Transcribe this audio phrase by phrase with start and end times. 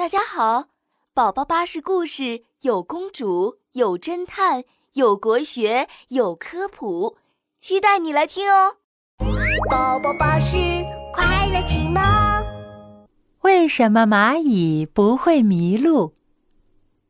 [0.00, 0.68] 大家好，
[1.12, 7.18] 宝宝巴士故事有公主，有侦探，有国学，有科普，
[7.58, 8.76] 期待你来听哦。
[9.70, 10.56] 宝宝巴士
[11.12, 12.02] 快乐启蒙。
[13.42, 16.14] 为什么蚂蚁不会迷路？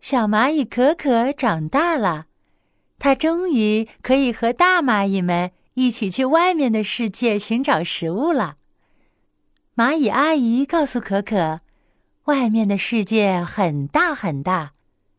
[0.00, 2.28] 小蚂蚁可可长大了，
[2.98, 8.56] 它终于可以和大蚂蚁们一起去外面的世界寻找食物了。
[9.76, 11.60] 蚂蚁阿姨告诉可可。
[12.28, 14.72] 外面的世界很大很大，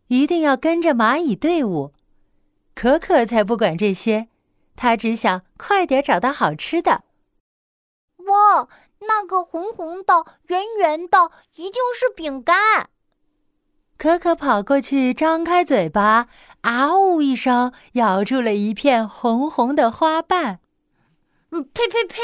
[0.09, 1.91] 一定要跟着蚂蚁队伍。
[2.75, 4.27] 可可才不管这些，
[4.75, 7.03] 他只想快点找到好吃的。
[8.17, 8.67] 哇，
[8.99, 12.91] 那个红红的、圆圆的，一定是饼干。
[13.98, 16.27] 可可跑过去，张开嘴巴，
[16.62, 20.59] 啊呜一声，咬住了一片红红的花瓣。
[21.49, 22.21] 嗯，呸呸呸，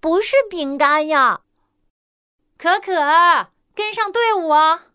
[0.00, 1.42] 不是饼干呀，
[2.58, 3.51] 可可。
[3.74, 4.86] 跟上队伍啊！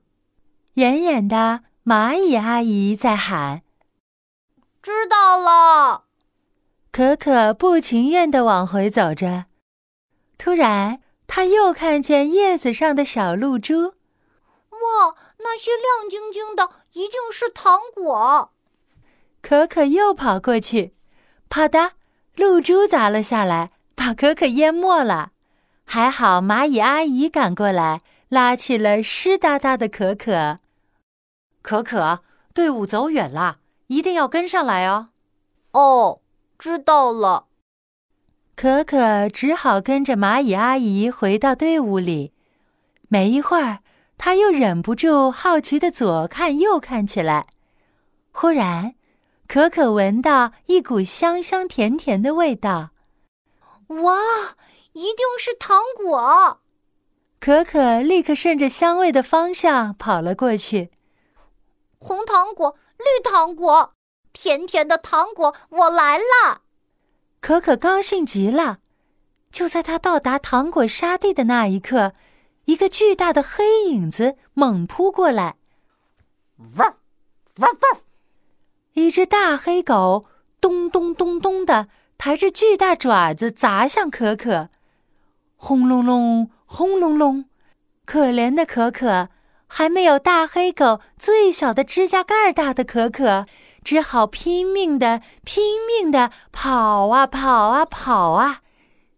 [0.76, 3.64] 远远的蚂蚁阿姨在喊
[4.82, 6.04] ：“知道了。”
[6.92, 9.46] 可可不情愿的往回走着。
[10.38, 13.88] 突然，他又看见叶子上的小露珠。
[14.70, 18.52] 哇，那些亮晶晶的一定是糖果！
[19.42, 20.94] 可可又跑过去，
[21.50, 21.92] 啪嗒，
[22.36, 25.32] 露珠砸了下来，把可可淹没了。
[25.86, 28.02] 还好蚂蚁阿姨赶过来。
[28.30, 30.58] 拉起了湿哒哒的可可，
[31.62, 32.22] 可可，
[32.54, 35.10] 队伍走远了，一定要跟上来哦。
[35.72, 36.22] 哦，
[36.60, 37.48] 知道了。
[38.56, 42.34] 可可只好跟着蚂蚁阿姨回到队伍里。
[43.08, 43.80] 没一会儿，
[44.18, 47.48] 他又忍不住好奇的左看右看起来。
[48.32, 48.96] 忽然，
[49.48, 52.90] 可可闻到一股香香甜甜的味道。
[53.88, 54.20] 哇，
[54.92, 56.60] 一定是糖果！
[57.40, 60.90] 可可立刻顺着香味的方向跑了过去。
[62.00, 63.92] 红糖果、绿糖果、
[64.34, 66.62] 甜甜的糖果，我来了！
[67.40, 68.80] 可可高兴极了。
[69.52, 72.14] 就在他到达糖果沙地的那一刻，
[72.66, 75.56] 一个巨大的黑影子猛扑过来。
[76.76, 76.98] 汪，
[77.58, 78.02] 汪汪！
[78.94, 80.26] 一只大黑狗
[80.60, 81.88] 咚咚咚咚的
[82.18, 84.70] 抬着巨大爪子砸向可可。
[85.56, 86.52] 轰隆隆！
[86.70, 87.46] 轰隆隆！
[88.06, 89.30] 可怜的可可
[89.68, 93.46] 还没有大黑狗最小的指甲盖大的可可，
[93.84, 98.62] 只好拼命的、拼命的跑啊跑啊跑啊，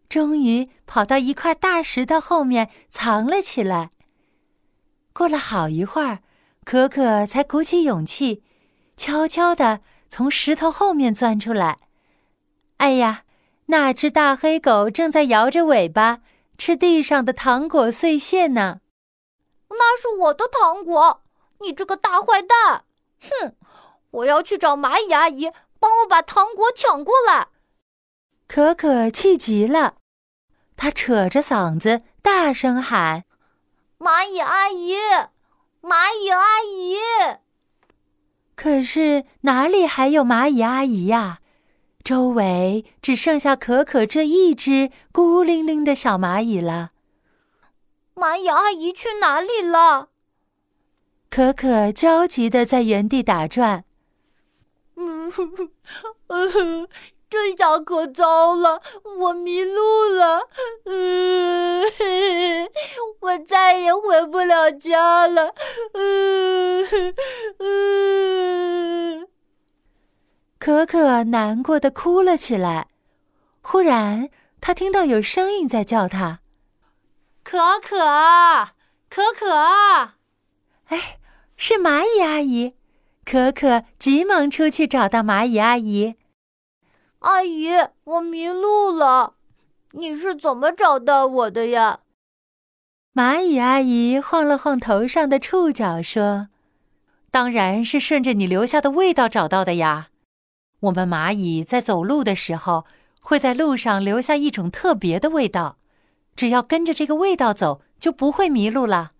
[0.07, 3.89] 终于跑到一块大石头后面藏了起来。
[5.11, 6.19] 过了好一会儿，
[6.63, 8.43] 可可才鼓起勇气，
[8.95, 11.77] 悄悄地从石头后面钻出来。
[12.77, 13.23] 哎呀，
[13.65, 16.19] 那只大黑狗正在摇着尾巴。
[16.59, 18.81] 吃地上的糖果碎屑呢？
[19.69, 21.23] 那是我的糖果！
[21.61, 22.83] 你这个大坏蛋！
[23.21, 23.55] 哼！
[24.11, 25.49] 我要去找蚂蚁阿姨，
[25.79, 27.47] 帮我把糖果抢过来。
[28.45, 29.95] 可可气极了，
[30.75, 33.23] 他扯着嗓子大声喊
[33.97, 34.97] ：“蚂蚁阿姨，
[35.81, 36.97] 蚂蚁阿姨！”
[38.55, 41.38] 可是哪里还有蚂蚁阿姨呀？
[42.09, 46.89] 周围只剩下可可这一只孤零零的小蚂蚁了。
[48.15, 50.09] 蚂蚁阿姨去哪里了？
[51.29, 53.83] 可可焦急的在原地打转。
[54.95, 55.31] 嗯，
[57.29, 58.81] 这下可糟了，
[59.19, 60.49] 我迷路了。
[60.85, 61.83] 嗯，
[63.19, 65.53] 我再也回不了家了。
[65.93, 66.87] 嗯
[67.59, 67.98] 嗯。
[70.69, 72.85] 可可难过的哭了起来。
[73.63, 74.29] 忽然，
[74.61, 76.41] 他听到有声音在叫他
[77.43, 77.97] ：“可可，
[79.09, 79.49] 可可！”
[80.93, 81.17] 哎，
[81.57, 82.75] 是蚂蚁阿姨。
[83.25, 86.13] 可可急忙出去找到蚂蚁阿姨。
[87.21, 87.69] 阿姨，
[88.03, 89.33] 我迷路了，
[89.93, 92.01] 你是怎么找到我的呀？
[93.15, 96.49] 蚂蚁阿姨晃了晃头上的触角，说
[97.31, 100.09] ：“当然是顺着你留下的味道找到的呀。”
[100.81, 102.85] 我们蚂蚁在走路的时候，
[103.19, 105.77] 会在路上留下一种特别的味道，
[106.35, 109.11] 只要跟着这个味道走，就不会迷路了。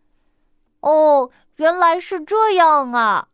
[0.80, 3.28] 哦，原来是这样啊！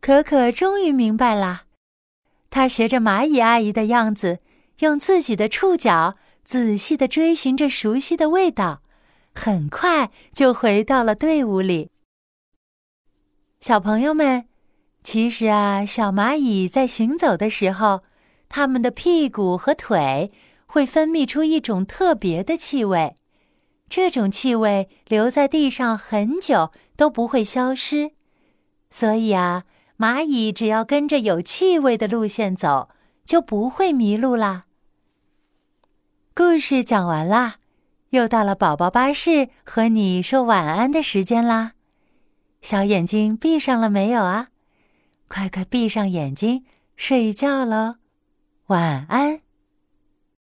[0.00, 1.62] 可可终于明白了，
[2.50, 4.40] 他学着蚂蚁阿姨的样子，
[4.80, 8.82] 用自己的触角仔细的追寻着熟悉的味道，
[9.34, 11.90] 很快就回到了队伍里。
[13.60, 14.51] 小朋友们。
[15.02, 18.02] 其实啊，小蚂蚁在行走的时候，
[18.48, 20.30] 它们的屁股和腿
[20.66, 23.14] 会分泌出一种特别的气味，
[23.88, 28.12] 这种气味留在地上很久都不会消失。
[28.90, 29.64] 所以啊，
[29.98, 32.88] 蚂蚁只要跟着有气味的路线走，
[33.24, 34.66] 就不会迷路啦。
[36.34, 37.56] 故事讲完啦，
[38.10, 41.72] 又到了宝宝巴士和你说晚安的时间啦。
[42.60, 44.48] 小眼睛闭上了没有啊？
[45.32, 46.62] 快快闭上眼睛
[46.94, 47.94] 睡觉喽，
[48.66, 49.40] 晚安。